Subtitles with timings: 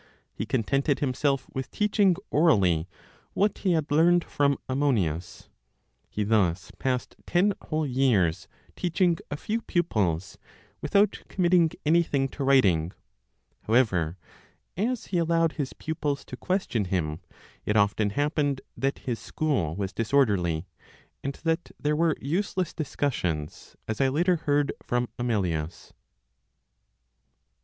[0.33, 2.89] He contented himself with teaching orally
[3.33, 5.47] what he had learned from Ammonius.
[6.09, 10.39] He thus passed ten whole years teaching a few pupils,
[10.81, 12.93] without committing anything to writing.
[13.65, 14.17] However,
[14.75, 17.19] as he allowed his pupils to question him,
[17.63, 20.65] it often happened that his school was disorderly,
[21.23, 25.93] and that there were useless discussions, as I later heard from Amelius.